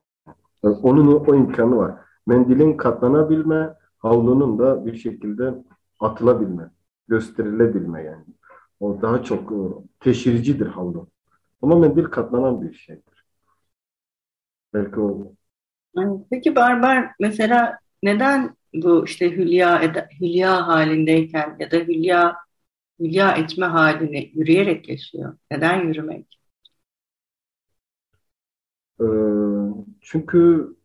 Onun 0.62 1.06
o 1.06 1.34
imkanı 1.34 1.76
var. 1.76 1.94
Mendilin 2.26 2.76
katlanabilme, 2.76 3.74
havlunun 4.06 4.58
da 4.58 4.86
bir 4.86 4.96
şekilde 4.96 5.54
atılabilme, 6.00 6.70
gösterilebilme 7.08 8.02
yani. 8.02 8.24
O 8.80 9.02
daha 9.02 9.22
çok 9.22 9.52
e, 9.52 9.58
teşhircidir 10.00 10.66
havlu. 10.66 11.08
Ama 11.62 11.78
mendil 11.78 12.04
katlanan 12.04 12.62
bir 12.62 12.74
şeydir. 12.74 13.26
Belki 14.74 15.00
o. 15.00 15.32
Peki 16.30 16.56
Barbar 16.56 17.12
mesela 17.20 17.78
neden 18.02 18.56
bu 18.74 19.04
işte 19.04 19.30
hülya, 19.30 19.82
hülya 20.20 20.66
halindeyken 20.68 21.56
ya 21.58 21.70
da 21.70 21.76
hülya 21.76 22.36
hülya 23.00 23.32
etme 23.32 23.66
halini 23.66 24.30
yürüyerek 24.34 24.88
yaşıyor? 24.88 25.36
Neden 25.50 25.88
yürümek? 25.88 26.38
Ee, 29.00 29.04
çünkü 30.00 30.75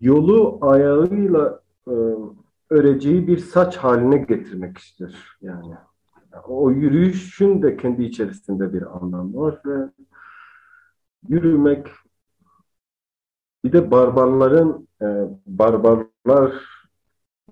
yolu 0.00 0.58
ayağıyla 0.60 1.60
e, 1.88 1.94
öreceği 2.70 3.26
bir 3.26 3.38
saç 3.38 3.76
haline 3.76 4.16
getirmek 4.16 4.78
ister 4.78 5.14
yani. 5.42 5.74
O 6.48 6.70
yürüyüşün 6.70 7.62
de 7.62 7.76
kendi 7.76 8.04
içerisinde 8.04 8.72
bir 8.72 8.96
anlamı 8.96 9.40
var 9.40 9.60
ve 9.66 9.90
yürümek 11.28 11.86
bir 13.64 13.72
de 13.72 13.90
barbarların 13.90 14.88
e, 15.02 15.06
barbarlar 15.46 16.52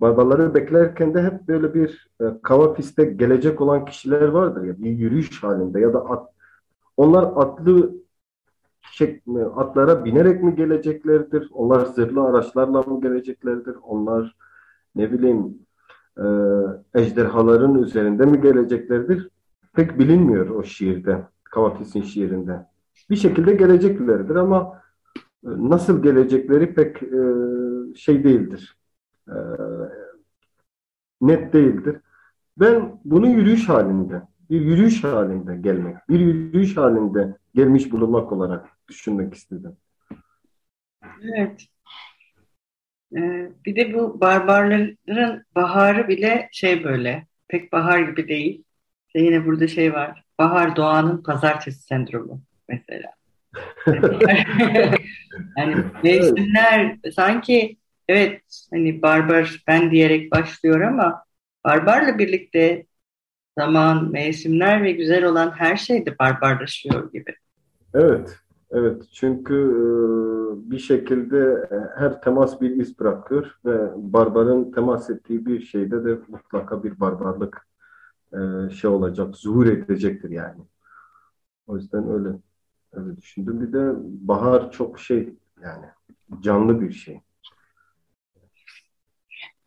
barbarları 0.00 0.54
beklerken 0.54 1.14
de 1.14 1.22
hep 1.22 1.48
böyle 1.48 1.74
bir 1.74 2.08
e, 2.20 2.24
kava 2.42 2.74
piste 2.74 3.04
gelecek 3.04 3.60
olan 3.60 3.84
kişiler 3.84 4.28
vardır 4.28 4.64
ya 4.64 4.78
bir 4.78 4.90
yürüyüş 4.90 5.42
halinde 5.42 5.80
ya 5.80 5.92
da 5.92 6.10
at, 6.10 6.28
onlar 6.96 7.22
atlı 7.22 7.94
şey, 8.90 9.20
atlara 9.56 10.04
binerek 10.04 10.42
mi 10.42 10.54
geleceklerdir? 10.54 11.48
Onlar 11.52 11.86
zırhlı 11.86 12.22
araçlarla 12.22 12.82
mı 12.82 13.00
geleceklerdir? 13.00 13.76
Onlar 13.82 14.36
ne 14.94 15.12
bileyim 15.12 15.58
e, 16.18 16.24
ejderhaların 16.94 17.82
üzerinde 17.82 18.26
mi 18.26 18.40
geleceklerdir? 18.40 19.28
Pek 19.72 19.98
bilinmiyor 19.98 20.48
o 20.48 20.62
şiirde, 20.62 21.22
Kavatis'in 21.44 22.02
şiirinde. 22.02 22.66
Bir 23.10 23.16
şekilde 23.16 23.54
geleceklerdir 23.54 24.36
ama 24.36 24.82
e, 25.44 25.48
nasıl 25.48 26.02
gelecekleri 26.02 26.74
pek 26.74 27.02
e, 27.02 27.20
şey 27.94 28.24
değildir. 28.24 28.76
E, 29.28 29.36
net 31.20 31.52
değildir. 31.52 31.96
Ben 32.56 33.00
bunu 33.04 33.28
yürüyüş 33.28 33.68
halinde, 33.68 34.22
bir 34.50 34.60
yürüyüş 34.60 35.04
halinde 35.04 35.56
gelmek, 35.56 35.96
bir 36.08 36.20
yürüyüş 36.20 36.76
halinde 36.76 37.36
gelmiş 37.54 37.92
bulunmak 37.92 38.32
olarak 38.32 38.68
düşünmek 38.88 39.34
istedim. 39.34 39.76
Evet. 41.22 41.66
Ee, 43.16 43.50
bir 43.66 43.76
de 43.76 43.94
bu 43.94 44.20
barbarların 44.20 44.98
baharı 45.54 46.08
bile 46.08 46.48
şey 46.52 46.84
böyle 46.84 47.26
pek 47.48 47.72
bahar 47.72 47.98
gibi 47.98 48.28
değil. 48.28 48.64
İşte 49.06 49.20
yine 49.20 49.46
burada 49.46 49.68
şey 49.68 49.92
var. 49.92 50.24
Bahar 50.38 50.76
doğanın 50.76 51.22
pazartesi 51.22 51.82
sendromu 51.82 52.42
mesela. 52.68 53.12
yani 55.58 55.84
mevsimler 56.02 56.96
sanki 57.14 57.76
evet 58.08 58.42
hani 58.70 59.02
barbar 59.02 59.62
ben 59.66 59.90
diyerek 59.90 60.32
başlıyor 60.32 60.80
ama 60.80 61.24
barbarla 61.64 62.18
birlikte 62.18 62.86
zaman, 63.58 64.12
mevsimler 64.12 64.82
ve 64.82 64.92
güzel 64.92 65.24
olan 65.24 65.50
her 65.50 65.76
şey 65.76 66.06
de 66.06 66.18
barbarlaşıyor 66.18 67.12
gibi. 67.12 67.34
Evet, 67.94 68.38
evet. 68.72 69.02
Çünkü 69.12 69.54
e, 69.54 70.70
bir 70.70 70.78
şekilde 70.78 71.68
e, 71.70 72.00
her 72.00 72.20
temas 72.20 72.60
bir 72.60 72.70
iz 72.70 72.98
bırakıyor 72.98 73.58
ve 73.64 73.90
barbarın 73.96 74.72
temas 74.72 75.10
ettiği 75.10 75.46
bir 75.46 75.60
şeyde 75.60 76.04
de 76.04 76.18
mutlaka 76.28 76.84
bir 76.84 77.00
barbarlık 77.00 77.66
e, 78.32 78.70
şey 78.70 78.90
olacak, 78.90 79.36
zuhur 79.36 79.66
edecektir 79.66 80.30
yani. 80.30 80.60
O 81.66 81.76
yüzden 81.76 82.10
öyle 82.10 82.38
öyle 82.92 83.16
düşündüm. 83.16 83.60
Bir 83.60 83.72
de 83.72 83.92
bahar 84.28 84.70
çok 84.70 84.98
şey 84.98 85.34
yani 85.62 85.86
canlı 86.40 86.80
bir 86.80 86.92
şey. 86.92 87.20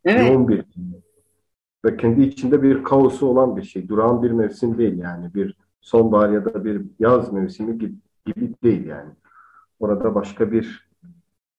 Evet. 0.04 0.30
Yoğun 0.30 0.48
bir 0.48 0.64
ve 1.84 1.96
kendi 1.96 2.22
içinde 2.22 2.62
bir 2.62 2.84
kaosu 2.84 3.26
olan 3.26 3.56
bir 3.56 3.62
şey. 3.62 3.88
Duran 3.88 4.22
bir 4.22 4.30
mevsim 4.30 4.78
değil 4.78 4.98
yani. 4.98 5.34
Bir 5.34 5.56
sonbahar 5.80 6.30
ya 6.30 6.44
da 6.44 6.64
bir 6.64 6.82
yaz 6.98 7.32
mevsimi 7.32 7.78
gibi, 7.78 7.94
gibi 8.26 8.54
değil 8.62 8.86
yani. 8.86 9.10
Orada 9.80 10.14
başka 10.14 10.52
bir 10.52 10.88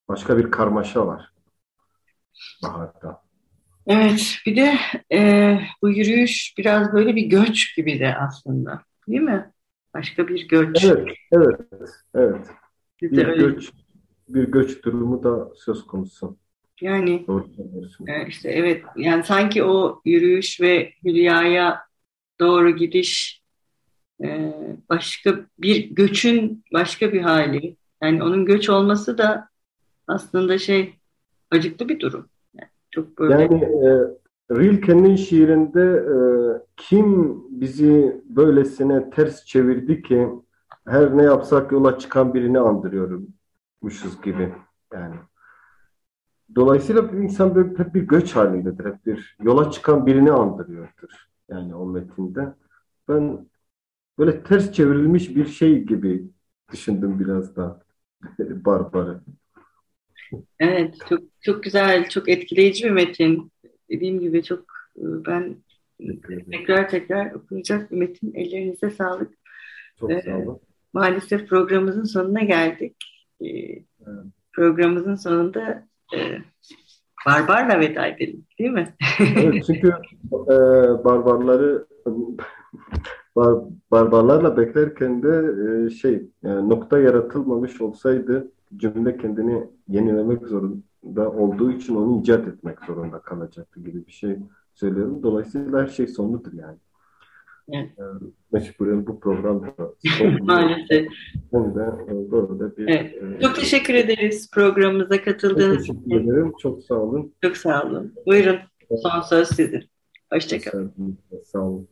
başka 0.08 0.38
bir 0.38 0.50
karmaşa 0.50 1.06
var 1.06 1.32
baharda. 2.62 3.22
Evet, 3.86 4.36
bir 4.46 4.56
de 4.56 4.74
e, 5.12 5.60
bu 5.82 5.90
yürüyüş 5.90 6.54
biraz 6.58 6.92
böyle 6.92 7.16
bir 7.16 7.26
göç 7.26 7.76
gibi 7.76 8.00
de 8.00 8.16
aslında, 8.16 8.82
değil 9.08 9.20
mi? 9.20 9.52
Başka 9.94 10.28
bir 10.28 10.48
göç. 10.48 10.84
Evet, 10.84 11.16
evet, 11.32 11.60
evet. 12.14 12.46
Bir, 13.02 13.10
bir 13.10 13.38
göç, 13.38 13.72
bir 14.28 14.44
göç 14.44 14.84
durumu 14.84 15.22
da 15.22 15.54
söz 15.56 15.86
konusu. 15.86 16.36
Yani 16.80 17.26
e, 18.06 18.26
işte 18.28 18.50
evet 18.50 18.84
yani 18.96 19.24
sanki 19.24 19.64
o 19.64 20.02
yürüyüş 20.04 20.60
ve 20.60 20.92
Hülya'ya 21.04 21.80
doğru 22.40 22.76
gidiş 22.76 23.37
e, 24.24 24.52
başka 24.88 25.40
bir 25.58 25.90
göçün 25.90 26.64
başka 26.72 27.12
bir 27.12 27.20
hali. 27.20 27.76
Yani 28.02 28.22
onun 28.22 28.44
göç 28.44 28.68
olması 28.68 29.18
da 29.18 29.48
aslında 30.06 30.58
şey 30.58 30.94
acıklı 31.50 31.88
bir 31.88 32.00
durum. 32.00 32.26
Yani 32.54 32.70
çok 32.90 33.18
böyle. 33.18 33.42
Yani 33.42 33.64
e, 33.64 33.90
Rilke'nin 34.50 35.16
şiirinde 35.16 35.82
e, 35.82 36.16
kim 36.76 37.38
bizi 37.60 38.22
böylesine 38.24 39.10
ters 39.10 39.44
çevirdi 39.44 40.02
ki 40.02 40.28
her 40.86 41.18
ne 41.18 41.22
yapsak 41.22 41.72
yola 41.72 41.98
çıkan 41.98 42.34
birini 42.34 42.58
andırıyormuşuz 42.58 44.22
gibi 44.22 44.54
yani. 44.92 45.14
Dolayısıyla 46.54 47.12
bir 47.12 47.18
insan 47.18 47.54
böyle 47.54 47.78
hep 47.78 47.94
bir 47.94 48.02
göç 48.02 48.36
halindedir. 48.36 48.84
Hep 48.84 49.06
bir 49.06 49.36
yola 49.42 49.70
çıkan 49.70 50.06
birini 50.06 50.32
andırıyordur. 50.32 51.28
Yani 51.48 51.74
o 51.74 51.86
metinde. 51.86 52.54
Ben 53.08 53.46
böyle 54.18 54.42
ters 54.42 54.72
çevrilmiş 54.72 55.36
bir 55.36 55.46
şey 55.46 55.82
gibi 55.82 56.24
düşündüm 56.72 57.20
biraz 57.20 57.56
da 57.56 57.82
Barbar'ı. 58.38 59.20
Evet, 60.60 60.94
çok 61.08 61.20
çok 61.40 61.62
güzel, 61.62 62.08
çok 62.08 62.28
etkileyici 62.28 62.84
bir 62.84 62.90
metin. 62.90 63.52
Dediğim 63.90 64.20
gibi 64.20 64.42
çok 64.42 64.64
e, 64.96 65.04
ben 65.26 65.56
tekrar 66.50 66.88
tekrar 66.88 67.32
okuyacak 67.32 67.90
bir 67.90 67.96
metin. 67.96 68.34
Ellerinize 68.34 68.90
sağlık. 68.90 69.34
Çok 70.00 70.12
ee, 70.12 70.22
sağ 70.22 70.36
olun. 70.36 70.60
Maalesef 70.92 71.48
programımızın 71.48 72.04
sonuna 72.04 72.40
geldik. 72.40 72.96
Ee, 73.40 73.46
evet. 73.46 73.84
Programımızın 74.52 75.14
sonunda 75.14 75.88
e, 76.16 76.18
barbarla 77.26 77.80
veda 77.80 78.06
edelim 78.06 78.46
değil 78.58 78.70
mi? 78.70 78.94
evet, 79.20 79.64
çünkü 79.66 79.88
e, 80.32 80.56
barbarları 81.04 81.86
bar, 83.38 83.64
barbarlarla 83.90 84.56
beklerken 84.56 85.22
de 85.22 85.54
e, 85.86 85.90
şey 85.90 86.22
yani 86.42 86.68
nokta 86.68 86.98
yaratılmamış 86.98 87.80
olsaydı 87.80 88.50
cümle 88.76 89.16
kendini 89.16 89.66
yenilemek 89.88 90.46
zorunda 90.46 91.30
olduğu 91.30 91.72
için 91.72 91.96
onu 91.96 92.20
icat 92.20 92.48
etmek 92.48 92.78
zorunda 92.86 93.18
kalacaktı 93.18 93.80
gibi 93.80 94.06
bir 94.06 94.12
şey 94.12 94.36
söylüyorum. 94.74 95.22
Dolayısıyla 95.22 95.82
her 95.82 95.86
şey 95.86 96.06
sonludur 96.06 96.52
yani. 96.52 96.78
Evet. 97.72 97.90
E, 97.98 98.02
mecburen 98.52 99.06
bu 99.06 99.20
programda 99.20 99.74
maalesef. 100.40 101.06
Hem 101.52 101.74
de 101.74 101.80
e, 102.08 102.30
böyle 102.30 102.76
bir 102.76 102.88
evet. 102.88 103.22
e, 103.38 103.40
Çok 103.40 103.54
teşekkür 103.54 103.94
ederiz 103.94 104.50
programımıza 104.50 105.22
katıldığınız 105.22 105.82
için. 105.82 105.94
Teşekkür 105.94 106.24
ederim. 106.24 106.52
Çok 106.58 106.82
sağ 106.82 106.94
olun. 106.94 107.32
Çok 107.42 107.56
sağ 107.56 107.82
olun. 107.82 108.14
Buyurun. 108.26 108.56
Son 109.02 109.20
söz 109.20 109.48
sizin. 109.48 109.84
Hoşçakalın. 110.32 111.18
Sağ 111.44 111.60
olun. 111.60 111.88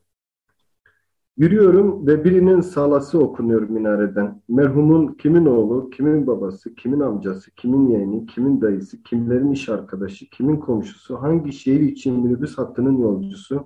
Yürüyorum 1.37 2.07
ve 2.07 2.25
birinin 2.25 2.61
salası 2.61 3.18
okunuyor 3.18 3.62
minareden. 3.68 4.42
Merhumun 4.49 5.07
kimin 5.07 5.46
oğlu, 5.46 5.90
kimin 5.90 6.27
babası, 6.27 6.75
kimin 6.75 7.01
amcası, 7.01 7.51
kimin 7.51 7.88
yeğeni, 7.88 8.27
kimin 8.27 8.61
dayısı, 8.61 9.03
kimlerin 9.03 9.51
iş 9.51 9.68
arkadaşı, 9.68 10.31
kimin 10.31 10.57
komşusu, 10.57 11.16
hangi 11.22 11.53
şehir 11.53 11.81
için 11.81 12.20
minibüs 12.20 12.59
hattının 12.59 12.99
yolcusu, 12.99 13.64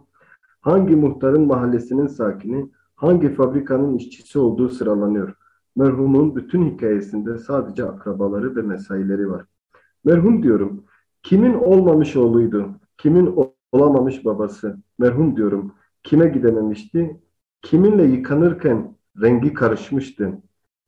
hangi 0.61 0.97
muhtarın 0.97 1.47
mahallesinin 1.47 2.07
sakini, 2.07 2.71
hangi 2.97 3.29
fabrikanın 3.29 3.97
işçisi 3.97 4.39
olduğu 4.39 4.69
sıralanıyor. 4.69 5.35
Merhumun 5.77 6.37
bütün 6.37 6.71
hikayesinde 6.71 7.39
sadece 7.39 7.85
akrabaları 7.85 8.57
ve 8.57 8.63
mesaileri 8.63 9.31
var. 9.31 9.45
Merhum 10.05 10.43
diyorum, 10.43 10.85
kimin 11.23 11.55
olmamış 11.55 12.17
oğluydu, 12.17 12.69
kimin 12.99 13.35
olamamış 13.73 14.25
babası, 14.25 14.77
merhum 14.99 15.37
diyorum, 15.37 15.73
kime 16.03 16.29
gidememişti, 16.29 17.21
kiminle 17.63 18.05
yıkanırken 18.05 18.95
rengi 19.23 19.55
karışmıştı. 19.55 20.33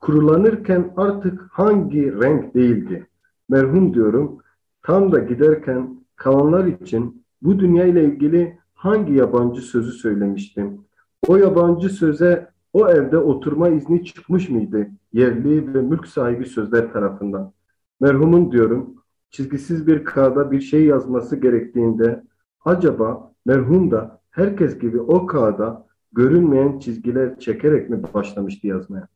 Kurulanırken 0.01 0.93
artık 0.97 1.49
hangi 1.53 2.21
renk 2.23 2.55
değildi. 2.55 3.07
Merhum 3.49 3.95
diyorum, 3.95 4.39
tam 4.83 5.13
da 5.13 5.19
giderken 5.19 6.05
kalanlar 6.17 6.65
için 6.65 7.25
bu 7.43 7.59
dünya 7.59 7.85
ile 7.85 8.05
ilgili 8.05 8.59
hangi 8.75 9.13
yabancı 9.13 9.61
sözü 9.61 9.93
söylemiştim? 9.93 10.81
O 11.29 11.37
yabancı 11.37 11.89
söze 11.89 12.49
o 12.73 12.89
evde 12.89 13.19
oturma 13.19 13.69
izni 13.69 14.05
çıkmış 14.05 14.49
mıydı? 14.49 14.87
Yerli 15.13 15.75
ve 15.75 15.83
mülk 15.83 16.07
sahibi 16.07 16.47
sözler 16.47 16.93
tarafından. 16.93 17.53
Merhumun 18.01 18.53
diyorum, 18.53 18.95
çizgisiz 19.31 19.87
bir 19.87 20.05
kağıda 20.05 20.51
bir 20.51 20.61
şey 20.61 20.85
yazması 20.85 21.37
gerektiğinde 21.37 22.23
acaba 22.65 23.33
merhum 23.47 23.91
da 23.91 24.21
herkes 24.31 24.79
gibi 24.79 25.01
o 25.01 25.27
kağıda 25.27 25.87
görünmeyen 26.13 26.79
çizgiler 26.79 27.39
çekerek 27.39 27.91
mi 27.91 28.03
başlamıştı 28.15 28.67
yazmaya? 28.67 29.09